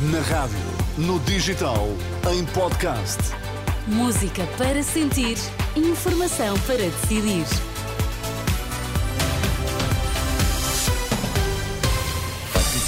Na 0.00 0.20
rádio, 0.20 0.56
no 0.96 1.18
digital, 1.20 1.86
em 2.32 2.42
podcast. 2.54 3.18
Música 3.86 4.46
para 4.56 4.82
sentir, 4.82 5.36
informação 5.76 6.58
para 6.60 6.78
decidir. 6.78 7.44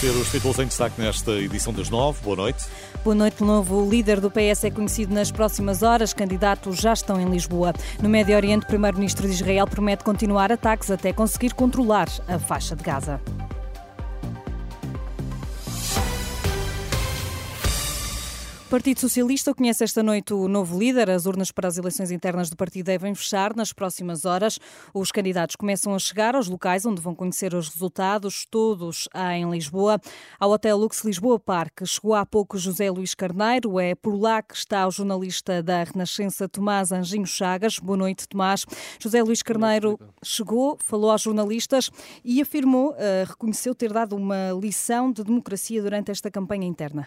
Conhecer 0.02 0.18
os 0.18 0.30
títulos 0.30 0.58
em 0.58 0.66
destaque 0.66 0.98
nesta 1.02 1.32
edição 1.32 1.74
das 1.74 1.90
nove. 1.90 2.18
Boa 2.22 2.36
noite. 2.36 2.64
Boa 3.04 3.14
noite, 3.14 3.44
novo. 3.44 3.84
O 3.84 3.90
líder 3.90 4.18
do 4.18 4.30
PS 4.30 4.64
é 4.64 4.70
conhecido 4.70 5.12
nas 5.12 5.30
próximas 5.30 5.82
horas. 5.82 6.14
Candidatos 6.14 6.78
já 6.78 6.94
estão 6.94 7.20
em 7.20 7.28
Lisboa. 7.28 7.74
No 8.02 8.08
Médio 8.08 8.34
Oriente, 8.34 8.64
o 8.64 8.68
primeiro-ministro 8.68 9.28
de 9.28 9.34
Israel 9.34 9.66
promete 9.66 10.02
continuar 10.02 10.50
ataques 10.50 10.90
até 10.90 11.12
conseguir 11.12 11.52
controlar 11.52 12.08
a 12.26 12.38
faixa 12.38 12.74
de 12.74 12.82
Gaza. 12.82 13.20
Partido 18.72 19.00
Socialista 19.00 19.54
conhece 19.54 19.84
esta 19.84 20.02
noite 20.02 20.32
o 20.32 20.48
novo 20.48 20.78
líder. 20.78 21.10
As 21.10 21.26
urnas 21.26 21.52
para 21.52 21.68
as 21.68 21.76
eleições 21.76 22.10
internas 22.10 22.48
do 22.48 22.56
partido 22.56 22.86
devem 22.86 23.14
fechar 23.14 23.54
nas 23.54 23.70
próximas 23.70 24.24
horas. 24.24 24.58
Os 24.94 25.12
candidatos 25.12 25.56
começam 25.56 25.94
a 25.94 25.98
chegar 25.98 26.34
aos 26.34 26.48
locais 26.48 26.86
onde 26.86 26.98
vão 26.98 27.14
conhecer 27.14 27.52
os 27.52 27.68
resultados, 27.68 28.46
todos 28.50 29.10
em 29.14 29.50
Lisboa. 29.50 30.00
Ao 30.40 30.50
Hotel 30.50 30.78
Lux 30.78 31.04
Lisboa 31.04 31.38
Parque 31.38 31.84
chegou 31.84 32.14
há 32.14 32.24
pouco 32.24 32.56
José 32.56 32.90
Luís 32.90 33.14
Carneiro. 33.14 33.78
É 33.78 33.94
por 33.94 34.18
lá 34.18 34.40
que 34.40 34.56
está 34.56 34.88
o 34.88 34.90
jornalista 34.90 35.62
da 35.62 35.84
Renascença 35.84 36.48
Tomás 36.48 36.92
Anjinho 36.92 37.26
Chagas. 37.26 37.78
Boa 37.78 37.98
noite, 37.98 38.26
Tomás. 38.26 38.64
José 38.98 39.22
Luís 39.22 39.42
Carneiro 39.42 40.00
chegou, 40.24 40.78
falou 40.80 41.10
aos 41.10 41.20
jornalistas 41.20 41.90
e 42.24 42.40
afirmou, 42.40 42.92
uh, 42.92 43.28
reconheceu 43.28 43.74
ter 43.74 43.92
dado 43.92 44.16
uma 44.16 44.50
lição 44.58 45.12
de 45.12 45.22
democracia 45.22 45.82
durante 45.82 46.10
esta 46.10 46.30
campanha 46.30 46.66
interna. 46.66 47.06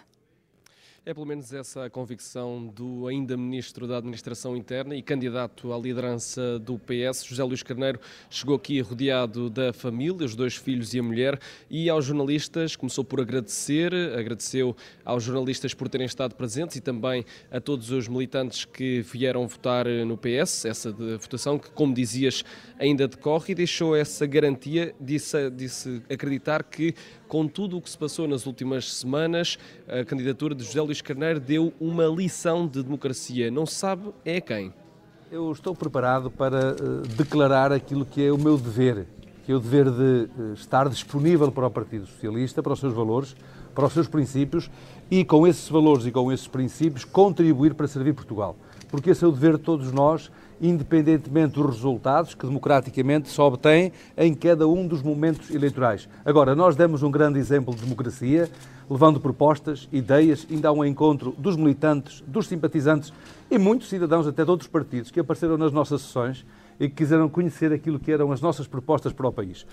É 1.08 1.14
pelo 1.14 1.28
menos 1.28 1.54
essa 1.54 1.86
a 1.86 1.90
convicção 1.90 2.66
do 2.66 3.08
ainda 3.08 3.38
Ministro 3.38 3.86
da 3.86 3.98
Administração 3.98 4.58
Interna 4.58 4.96
e 4.96 5.04
candidato 5.04 5.72
à 5.72 5.78
liderança 5.78 6.58
do 6.58 6.80
PS, 6.80 7.24
José 7.24 7.44
Luís 7.44 7.62
Carneiro, 7.62 8.00
chegou 8.28 8.56
aqui 8.56 8.82
rodeado 8.82 9.48
da 9.48 9.72
família, 9.72 10.26
os 10.26 10.36
dois 10.36 10.56
filhos 10.56 10.96
e 10.96 11.00
a 11.00 11.04
mulher, 11.04 11.40
e 11.70 11.92
aos 11.92 12.06
jornalistas 12.06 12.76
começou 12.76 13.06
por 13.06 13.22
agradecer, 13.22 13.94
agradeceu 14.18 14.76
aos 15.06 15.24
jornalistas 15.24 15.76
por 15.76 15.88
terem 15.88 16.08
estado 16.08 16.34
presentes 16.34 16.78
e 16.78 16.82
também 16.82 17.24
a 17.52 17.62
todos 17.62 17.92
os 17.92 18.08
militantes 18.08 18.66
que 18.66 19.02
vieram 19.02 19.48
votar 19.48 19.86
no 19.86 20.18
PS, 20.18 20.66
essa 20.66 20.92
votação 20.92 21.60
que, 21.60 21.70
como 21.70 21.94
dizias, 21.94 22.44
ainda 22.80 23.08
decorre 23.08 23.52
e 23.52 23.56
deixou 23.56 23.96
essa 23.96 24.26
garantia, 24.26 24.96
disse, 25.00 25.52
disse 25.52 26.02
acreditar 26.10 26.64
que 26.64 26.96
com 27.28 27.48
tudo 27.48 27.78
o 27.78 27.82
que 27.82 27.90
se 27.90 27.98
passou 27.98 28.28
nas 28.28 28.46
últimas 28.46 28.92
semanas, 28.92 29.58
a 29.88 30.04
candidatura 30.04 30.56
de 30.56 30.64
José 30.64 30.82
Luís 30.82 30.95
Carneiro 31.04 31.40
deu 31.40 31.74
uma 31.80 32.06
lição 32.06 32.68
de 32.68 32.82
democracia. 32.84 33.52
Não 33.52 33.66
sabe 33.66 34.14
é 34.24 34.40
quem. 34.40 34.74
Eu 35.32 35.52
estou 35.52 35.76
preparado 35.76 36.30
para 36.30 36.74
uh, 36.74 37.02
declarar 37.16 37.72
aquilo 37.72 38.06
que 38.06 38.26
é 38.26 38.32
o 38.32 38.38
meu 38.38 38.58
dever, 38.58 39.08
que 39.46 39.52
é 39.52 39.56
o 39.56 39.60
dever 39.60 39.90
de 39.90 40.30
uh, 40.40 40.54
estar 40.54 40.88
disponível 40.88 41.52
para 41.52 41.68
o 41.68 41.72
Partido 41.72 42.06
Socialista, 42.06 42.62
para 42.62 42.74
os 42.74 42.80
seus 42.80 42.94
valores, 42.94 43.36
para 43.74 43.86
os 43.86 43.94
seus 43.94 44.08
princípios 44.08 44.70
e 45.10 45.26
com 45.26 45.46
esses 45.46 45.68
valores 45.68 46.06
e 46.06 46.12
com 46.12 46.32
esses 46.32 46.48
princípios 46.48 47.04
contribuir 47.04 47.74
para 47.74 47.88
servir 47.88 48.14
Portugal. 48.14 48.56
Porque 48.90 49.10
esse 49.10 49.24
é 49.24 49.28
o 49.28 49.32
dever 49.32 49.58
de 49.58 49.64
todos 49.64 49.92
nós 49.92 50.32
independentemente 50.62 51.54
dos 51.54 51.76
resultados 51.76 52.34
que 52.34 52.46
democraticamente 52.46 53.30
se 53.30 53.40
obtêm 53.42 53.92
em 54.18 54.34
cada 54.34 54.68
um 54.68 54.88
dos 54.88 55.02
momentos 55.02 55.50
eleitorais. 55.50 56.08
Agora, 56.24 56.56
nós 56.56 56.76
demos 56.76 57.04
um 57.04 57.12
grande 57.12 57.40
exemplo 57.40 57.74
de 57.74 57.82
democracia, 57.82 58.50
levando 58.90 59.20
propostas, 59.20 59.90
ideias, 59.92 60.48
ainda 60.50 60.70
há 60.70 60.72
um 60.72 60.86
encontro 60.86 61.34
dos 61.38 61.56
militantes, 61.56 62.22
dos 62.28 62.48
simpatizantes 62.48 63.12
e 63.50 63.58
muitos 63.58 63.90
cidadãos 63.90 64.28
até 64.28 64.44
de 64.44 64.52
outros 64.52 64.70
partidos 64.70 65.12
que 65.12 65.20
apareceram 65.20 65.58
nas 65.58 65.72
nossas 65.72 66.02
sessões 66.02 66.46
e 66.80 66.88
que 66.88 66.96
quiseram 66.96 67.30
conhecer 67.30 67.72
aquilo 67.72 68.00
que 68.00 68.12
eram 68.12 68.32
as 68.32 68.42
nossas 68.42 68.68
propostas 68.68 69.14
para 69.14 69.28
o 69.28 69.32
país. 69.32 69.66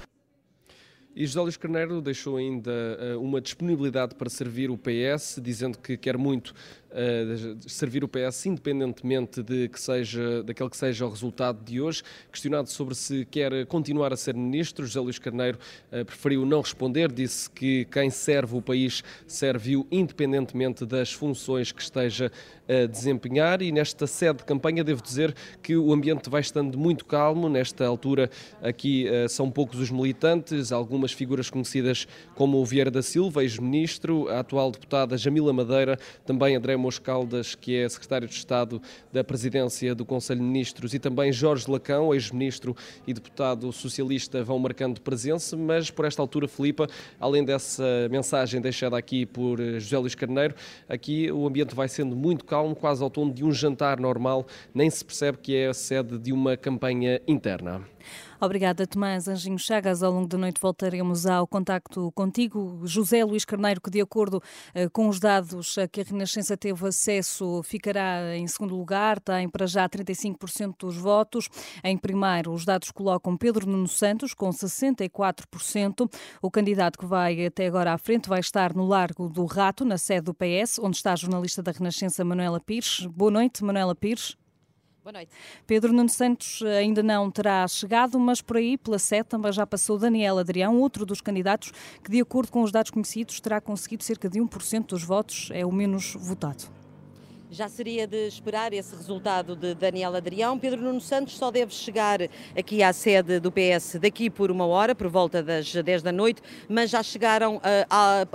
E 1.15 1.27
José 1.27 1.41
Luís 1.43 1.57
Carneiro 1.59 2.01
deixou 2.01 2.39
ainda 2.39 2.71
uh, 2.71 3.21
uma 3.21 3.39
disponibilidade 3.39 4.15
para 4.15 4.31
servir 4.31 4.71
o 4.71 4.79
PS, 4.79 5.39
dizendo 5.43 5.77
que 5.77 5.95
quer 5.95 6.17
muito 6.17 6.55
servir 7.67 8.05
o 8.05 8.09
PS 8.09 8.47
independentemente 8.47 9.43
de 9.43 9.69
que 9.69 9.81
seja, 9.81 10.43
daquele 10.43 10.69
que 10.69 10.77
seja 10.77 11.07
o 11.07 11.11
resultado 11.11 11.65
de 11.65 11.81
hoje. 11.81 12.03
Questionado 12.31 12.69
sobre 12.69 12.95
se 12.95 13.25
quer 13.25 13.67
continuar 13.67 14.13
a 14.13 14.17
ser 14.17 14.35
ministro, 14.35 14.87
José 14.87 15.01
Luís 15.01 15.19
Carneiro 15.19 15.59
uh, 15.91 16.05
preferiu 16.05 16.45
não 16.45 16.61
responder, 16.61 17.11
disse 17.11 17.51
que 17.51 17.85
quem 17.87 18.11
serve 18.11 18.57
o 18.57 18.63
país 18.63 19.03
serve-o 19.27 19.87
independentemente 19.91 20.85
das 20.85 21.13
funções 21.13 21.73
que 21.73 21.83
esteja 21.83 22.31
a 22.69 22.87
desempenhar. 22.87 23.63
E 23.63 23.73
nesta 23.73 24.07
sede 24.07 24.39
de 24.39 24.45
campanha 24.45 24.85
devo 24.85 25.03
dizer 25.03 25.35
que 25.63 25.77
o 25.77 25.93
ambiente 25.93 26.29
vai 26.29 26.41
estando 26.41 26.79
muito 26.79 27.05
calmo, 27.05 27.49
nesta 27.49 27.87
altura 27.87 28.31
aqui 28.63 29.07
são 29.29 29.51
poucos 29.51 29.81
os 29.81 29.91
militantes, 29.91 30.73
algumas 30.73 31.13
figuras 31.13 31.51
conhecidas 31.51 32.07
como 32.35 32.59
o 32.59 32.65
Vieira 32.65 32.91
da 32.91 33.03
Silva, 33.03 33.43
ex-ministro, 33.43 34.29
a 34.29 34.41
atual 34.41 34.71
deputada 34.71 35.17
Jamila 35.17 35.53
Madeira, 35.53 35.99
também 36.25 36.57
André 36.57 36.77
Moscaldas, 36.83 37.55
que 37.55 37.77
é 37.77 37.89
secretário 37.89 38.27
de 38.27 38.35
Estado 38.35 38.83
da 39.13 39.23
Presidência 39.23 39.95
do 39.95 40.05
Conselho 40.05 40.41
de 40.41 40.47
Ministros, 40.47 40.93
e 40.93 40.99
também 40.99 41.33
Jorge 41.33 41.71
Lacão, 41.71 42.13
ex-ministro 42.13 42.77
e 43.07 43.15
deputado 43.15 43.73
socialista, 43.73 44.43
vão 44.43 44.59
marcando 44.59 45.01
presença, 45.01 45.57
mas 45.57 45.91
por 45.91 46.05
esta 46.05 46.21
altura, 46.21 46.49
Filipa, 46.49 46.89
além 47.21 47.45
dessa 47.45 47.85
mensagem 48.11 48.61
deixada 48.61 48.99
aqui 48.99 49.25
por 49.25 49.59
José 49.79 49.97
Luís 49.97 50.15
Carneiro, 50.15 50.55
aqui 50.89 51.31
o 51.31 51.47
ambiente 51.47 51.75
vai 51.75 51.89
sendo 51.89 52.17
muito 52.17 52.45
calmo, 52.45 52.75
quase 52.75 53.03
ao 53.03 53.09
tom 53.09 53.31
de 53.31 53.45
um 53.45 53.53
jantar 53.53 54.01
normal, 54.01 54.47
nem 54.75 54.91
se 54.91 55.05
percebe 55.05 55.39
que 55.39 55.55
é 55.55 55.69
a 55.69 55.75
sede 55.75 56.19
de 56.19 56.33
uma 56.33 56.57
campanha 56.57 57.21
interna. 57.27 57.83
Obrigada, 58.41 58.87
Tomás 58.89 59.29
Anjinho 59.29 59.59
Chagas. 59.59 60.03
Ao 60.03 60.13
longo 60.13 60.27
da 60.27 60.37
noite 60.37 60.61
voltaremos 60.61 61.27
ao 61.27 61.47
contacto 61.47 62.11
contigo. 62.13 62.81
José 62.83 63.25
Luís 63.25 63.45
Carneiro, 63.45 63.81
que 63.81 63.89
de 63.89 64.01
acordo 64.01 64.43
eh, 64.75 64.89
com 64.89 65.09
os 65.09 65.21
dados 65.21 65.79
a 65.79 65.87
que 65.87 66.01
a 66.01 66.05
Renascença 66.05 66.57
teve 66.57 66.72
acesso, 66.87 67.63
ficará 67.63 68.37
em 68.37 68.47
segundo 68.47 68.77
lugar, 68.77 69.21
tem 69.21 69.49
para 69.49 69.67
já 69.67 69.89
35% 69.89 70.75
dos 70.81 70.97
votos. 70.97 71.49
Em 71.83 71.97
primeiro, 71.97 72.53
os 72.53 72.65
dados 72.65 72.91
colocam 72.91 73.37
Pedro 73.37 73.69
Nuno 73.69 73.89
Santos, 73.89 74.35
com 74.35 74.51
64%. 74.51 76.11
O 76.41 76.51
candidato 76.51 76.99
que 76.99 77.07
vai 77.07 77.47
até 77.47 77.67
agora 77.67 77.93
à 77.93 77.99
frente 77.99 78.29
vai 78.29 78.41
estar 78.41 78.75
no 78.75 78.87
Largo 78.87 79.29
do 79.29 79.45
Rato, 79.45 79.85
na 79.85 79.99
sede 79.99 80.23
do 80.23 80.35
PS, 80.35 80.79
onde 80.79 80.97
está 80.97 81.13
a 81.13 81.17
jornalista 81.17 81.63
da 81.63 81.73
Renascença, 81.73 82.25
Manuela 82.25 82.61
Pires. 82.61 83.07
Boa 83.07 83.31
noite, 83.31 83.65
Manuela 83.65 83.95
Pires. 83.95 84.42
Boa 85.03 85.15
noite. 85.15 85.33
Pedro 85.67 85.93
Nuno 85.93 86.09
Santos 86.09 86.63
ainda 86.63 87.03
não 87.03 87.29
terá 87.29 87.67
chegado, 87.67 88.21
mas 88.21 88.41
por 88.41 88.57
aí, 88.57 88.79
pela 88.79 89.01
sete, 89.01 89.27
também 89.27 89.51
já 89.51 89.67
passou 89.67 89.99
Daniel 89.99 90.39
Adrião, 90.39 90.79
outro 90.79 91.05
dos 91.05 91.21
candidatos 91.21 91.73
que, 92.05 92.09
de 92.09 92.21
acordo 92.21 92.53
com 92.53 92.63
os 92.63 92.71
dados 92.71 92.93
conhecidos, 92.93 93.41
terá 93.41 93.61
conseguido 93.61 94.05
cerca 94.05 94.29
de 94.29 94.39
1% 94.39 94.87
dos 94.87 95.03
votos, 95.03 95.49
é 95.53 95.67
o 95.67 95.73
menos 95.73 96.15
votado. 96.15 96.82
Já 97.53 97.69
seria 97.69 98.07
de 98.07 98.27
esperar 98.29 98.73
esse 98.73 98.97
resultado 98.97 99.55
de 99.55 99.75
Daniel 99.75 100.17
Adrião. 100.17 100.59
Pedro 100.59 100.81
Nuno 100.81 101.03
Santos 101.03 101.37
só 101.37 101.51
deve 101.51 101.75
chegar 101.75 102.21
aqui 102.57 102.83
à 102.83 102.95
sede 102.95 103.39
do 103.39 103.53
PS 103.53 103.99
daqui 104.01 104.31
por 104.31 104.51
uma 104.51 104.65
hora, 104.65 104.95
por 104.95 105.09
volta 105.09 105.43
das 105.43 105.71
10 105.71 106.01
da 106.03 106.11
noite, 106.11 106.41
mas 106.67 106.89
já 106.89 107.03
chegaram 107.03 107.57
uh, 107.57 107.61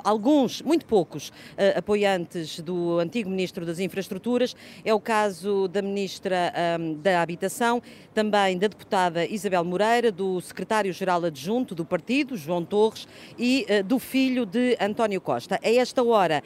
alguns, 0.03 0.61
muito 0.61 0.85
poucos, 0.85 1.29
uh, 1.29 1.79
apoiantes 1.79 2.59
do 2.59 3.00
antigo 3.00 3.28
Ministro 3.28 3.66
das 3.66 3.79
Infraestruturas. 3.79 4.55
É 4.85 4.94
o 4.94 5.00
caso 5.00 5.67
da 5.67 5.81
Ministra 5.81 6.53
um, 6.79 6.94
da 6.94 7.19
Habitação, 7.19 7.81
também 8.13 8.55
da 8.55 8.67
deputada 8.67 9.25
Isabel 9.25 9.63
Moreira, 9.63 10.11
do 10.11 10.39
Secretário-Geral 10.41 11.25
Adjunto 11.25 11.73
do 11.73 11.84
partido, 11.84 12.38
João 12.38 12.63
Torres, 12.63 13.07
e 13.35 13.66
uh, 13.67 13.84
do 13.84 13.97
filho 13.97 14.45
de 14.45 14.78
António 14.79 15.19
Costa. 15.19 15.59
A 15.63 15.72
esta 15.72 16.03
hora 16.03 16.43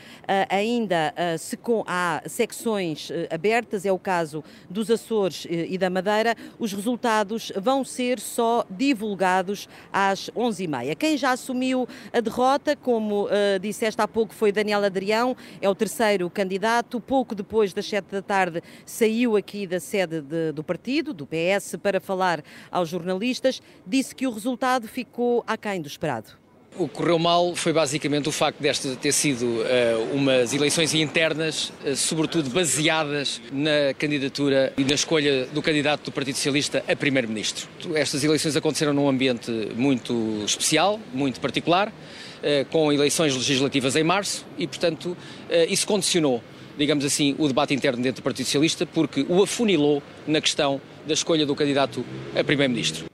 ainda 0.49 1.13
se 1.37 1.57
com, 1.57 1.83
há 1.85 2.21
secções 2.25 2.60
eh, 2.65 3.27
abertas, 3.29 3.85
é 3.85 3.91
o 3.91 3.99
caso 3.99 4.43
dos 4.69 4.89
Açores 4.89 5.47
eh, 5.49 5.67
e 5.69 5.77
da 5.77 5.89
Madeira. 5.89 6.35
Os 6.59 6.73
resultados 6.73 7.51
vão 7.55 7.83
ser 7.83 8.19
só 8.19 8.65
divulgados 8.69 9.67
às 9.91 10.29
11h30. 10.31 10.95
Quem 10.95 11.17
já 11.17 11.31
assumiu 11.31 11.87
a 12.13 12.19
derrota, 12.19 12.75
como 12.75 13.25
uh, 13.25 13.59
disseste 13.59 14.01
há 14.01 14.07
pouco, 14.07 14.33
foi 14.33 14.51
Daniel 14.51 14.83
Adrião, 14.83 15.35
é 15.61 15.69
o 15.69 15.75
terceiro 15.75 16.29
candidato. 16.29 16.99
Pouco 16.99 17.33
depois 17.33 17.73
das 17.73 17.87
7 17.87 18.05
da 18.11 18.21
tarde 18.21 18.61
saiu 18.85 19.35
aqui 19.35 19.65
da 19.65 19.79
sede 19.79 20.21
de, 20.21 20.51
do 20.51 20.63
partido, 20.63 21.13
do 21.13 21.27
PS, 21.27 21.75
para 21.81 21.99
falar 21.99 22.43
aos 22.69 22.89
jornalistas. 22.89 23.61
Disse 23.85 24.15
que 24.15 24.27
o 24.27 24.31
resultado 24.31 24.87
ficou 24.87 25.43
aquém 25.47 25.81
do 25.81 25.87
esperado. 25.87 26.41
O 26.77 26.87
que 26.87 26.95
correu 26.95 27.19
mal 27.19 27.53
foi 27.53 27.73
basicamente 27.73 28.29
o 28.29 28.31
facto 28.31 28.61
desta 28.61 28.95
ter 28.95 29.11
sido 29.11 29.43
uh, 29.43 30.15
umas 30.15 30.53
eleições 30.53 30.93
internas, 30.93 31.73
uh, 31.85 31.95
sobretudo 31.97 32.49
baseadas 32.49 33.41
na 33.51 33.93
candidatura 33.99 34.71
e 34.77 34.83
na 34.85 34.93
escolha 34.93 35.45
do 35.47 35.61
candidato 35.61 36.05
do 36.05 36.11
Partido 36.13 36.35
Socialista 36.35 36.81
a 36.87 36.95
primeiro-ministro. 36.95 37.67
Estas 37.93 38.23
eleições 38.23 38.55
aconteceram 38.55 38.93
num 38.93 39.09
ambiente 39.09 39.51
muito 39.75 40.43
especial, 40.45 40.99
muito 41.13 41.39
particular. 41.39 41.91
com 42.71 42.91
eleições 42.91 43.35
legislativas 43.35 43.95
em 43.95 44.03
março 44.03 44.43
e, 44.57 44.65
portanto, 44.65 45.15
isso 45.69 45.85
condicionou 45.85 46.41
digamos 46.75 47.05
assim, 47.05 47.35
o 47.37 47.47
debate 47.47 47.73
interno 47.73 48.01
dentro 48.01 48.21
do 48.21 48.23
Partido 48.23 48.45
Socialista, 48.45 48.85
porque 48.85 49.23
o 49.29 49.43
afunilou 49.43 50.01
na 50.25 50.41
questão 50.41 50.81
da 51.05 51.13
escolha 51.13 51.45
do 51.45 51.55
candidato 51.55 52.03
a 52.33 52.43
Primeiro-Ministro. 52.43 53.10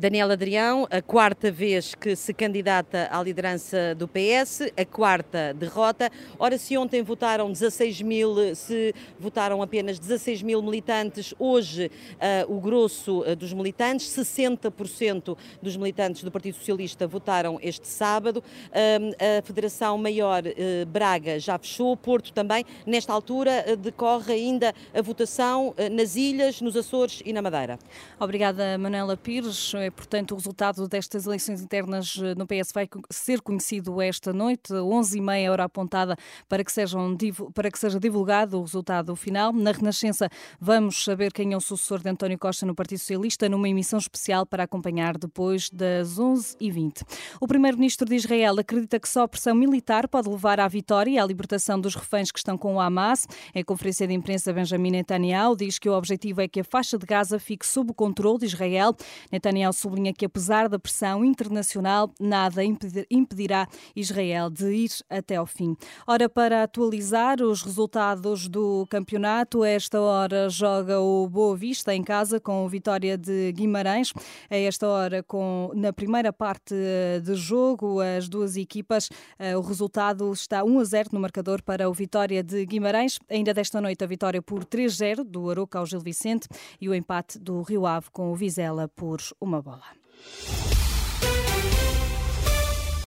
Daniel 0.00 0.30
Adrião, 0.30 0.88
a 0.90 1.02
quarta 1.02 1.52
vez 1.52 1.94
que 1.94 2.16
se 2.16 2.32
candidata 2.32 3.06
à 3.12 3.22
liderança 3.22 3.94
do 3.94 4.08
PS, 4.08 4.72
a 4.74 4.82
quarta 4.82 5.52
derrota. 5.52 6.10
Ora, 6.38 6.56
se 6.56 6.78
ontem 6.78 7.02
votaram 7.02 7.52
16 7.52 8.00
mil, 8.00 8.56
se 8.56 8.94
votaram 9.18 9.60
apenas 9.60 9.98
16 9.98 10.40
mil 10.40 10.62
militantes, 10.62 11.34
hoje 11.38 11.90
uh, 12.14 12.50
o 12.50 12.58
grosso 12.62 13.20
uh, 13.20 13.36
dos 13.36 13.52
militantes, 13.52 14.06
60% 14.06 15.36
dos 15.60 15.76
militantes 15.76 16.24
do 16.24 16.30
Partido 16.30 16.54
Socialista 16.54 17.06
votaram 17.06 17.58
este 17.60 17.86
sábado. 17.86 18.38
Uh, 18.38 19.38
a 19.38 19.42
Federação 19.42 19.98
Maior 19.98 20.44
Braga 20.88 21.38
já 21.38 21.58
fechou, 21.58 21.94
Porto 21.94 22.32
também. 22.32 22.64
Nesta 22.86 23.12
altura 23.12 23.76
decorre 23.76 24.32
ainda 24.32 24.74
a 24.94 25.02
votação 25.02 25.74
nas 25.92 26.16
ilhas, 26.16 26.62
nos 26.62 26.74
Açores 26.74 27.22
e 27.22 27.34
na 27.34 27.42
Madeira. 27.42 27.78
Obrigada, 28.18 28.78
Manuela 28.78 29.14
Pires. 29.14 29.74
Portanto, 29.90 30.32
o 30.32 30.34
resultado 30.36 30.86
destas 30.88 31.26
eleições 31.26 31.60
internas 31.60 32.18
eh, 32.22 32.34
no 32.34 32.46
PS 32.46 32.72
vai 32.72 32.88
ser 33.10 33.40
conhecido 33.40 34.00
esta 34.00 34.32
noite, 34.32 34.72
11h30, 34.72 35.50
hora 35.50 35.64
apontada, 35.64 36.16
para 36.48 36.64
que, 36.64 36.72
sejam, 36.72 37.16
para 37.54 37.70
que 37.70 37.78
seja 37.78 37.98
divulgado 37.98 38.58
o 38.58 38.62
resultado 38.62 39.14
final. 39.16 39.52
Na 39.52 39.72
Renascença, 39.72 40.28
vamos 40.60 41.04
saber 41.04 41.32
quem 41.32 41.52
é 41.52 41.56
o 41.56 41.60
sucessor 41.60 42.00
de 42.00 42.08
António 42.08 42.38
Costa 42.38 42.64
no 42.66 42.74
Partido 42.74 42.98
Socialista, 42.98 43.48
numa 43.48 43.68
emissão 43.68 43.98
especial 43.98 44.46
para 44.46 44.64
acompanhar 44.64 45.18
depois 45.18 45.70
das 45.70 46.18
11h20. 46.18 47.02
O 47.40 47.46
primeiro-ministro 47.46 48.08
de 48.08 48.16
Israel 48.16 48.58
acredita 48.58 48.98
que 48.98 49.08
só 49.08 49.22
a 49.22 49.28
pressão 49.28 49.54
militar 49.54 50.08
pode 50.08 50.28
levar 50.28 50.60
à 50.60 50.68
vitória 50.68 51.10
e 51.10 51.18
à 51.18 51.26
libertação 51.26 51.80
dos 51.80 51.94
reféns 51.94 52.30
que 52.30 52.38
estão 52.38 52.56
com 52.56 52.74
o 52.74 52.80
Hamas. 52.80 53.26
Em 53.54 53.64
conferência 53.64 54.06
de 54.06 54.14
imprensa, 54.14 54.52
Benjamin 54.52 54.90
Netanyahu 54.90 55.56
diz 55.56 55.78
que 55.78 55.88
o 55.88 55.92
objetivo 55.92 56.40
é 56.40 56.48
que 56.48 56.60
a 56.60 56.64
faixa 56.64 56.98
de 56.98 57.06
Gaza 57.06 57.38
fique 57.38 57.66
sob 57.66 57.90
o 57.90 57.94
controle 57.94 58.38
de 58.38 58.46
Israel. 58.46 58.94
Netanyahu 59.30 59.72
sublinha 59.80 60.12
que, 60.12 60.24
apesar 60.24 60.68
da 60.68 60.78
pressão 60.78 61.24
internacional, 61.24 62.12
nada 62.20 62.62
impedirá 63.10 63.66
Israel 63.96 64.50
de 64.50 64.70
ir 64.72 64.90
até 65.08 65.36
ao 65.36 65.46
fim. 65.46 65.76
Ora, 66.06 66.28
para 66.28 66.62
atualizar 66.62 67.40
os 67.42 67.62
resultados 67.62 68.48
do 68.48 68.86
campeonato, 68.88 69.64
esta 69.64 70.00
hora 70.00 70.48
joga 70.48 71.00
o 71.00 71.28
Boa 71.28 71.56
Vista 71.56 71.94
em 71.94 72.02
casa 72.02 72.38
com 72.38 72.68
Vitória 72.68 73.16
de 73.16 73.52
Guimarães. 73.52 74.12
A 74.50 74.56
esta 74.56 74.86
hora, 74.86 75.22
com, 75.22 75.70
na 75.74 75.92
primeira 75.92 76.32
parte 76.32 76.74
de 77.22 77.34
jogo, 77.34 78.00
as 78.00 78.28
duas 78.28 78.56
equipas, 78.56 79.08
eh, 79.38 79.56
o 79.56 79.60
resultado 79.60 80.32
está 80.32 80.62
1 80.64 80.78
a 80.78 80.84
0 80.84 81.08
no 81.12 81.20
marcador 81.20 81.62
para 81.62 81.88
o 81.88 81.92
Vitória 81.92 82.42
de 82.42 82.64
Guimarães. 82.66 83.18
Ainda 83.28 83.54
desta 83.54 83.80
noite, 83.80 84.04
a 84.04 84.06
vitória 84.06 84.42
por 84.42 84.64
3-0 84.64 85.24
do 85.24 85.50
Aroca 85.50 85.78
ao 85.78 85.86
Gil 85.86 86.00
Vicente 86.00 86.48
e 86.80 86.88
o 86.88 86.94
empate 86.94 87.38
do 87.38 87.62
Rio 87.62 87.86
Ave 87.86 88.08
com 88.12 88.30
o 88.30 88.34
Vizela 88.34 88.88
por 88.88 89.20
uma 89.40 89.59
Merhaba. 89.62 90.69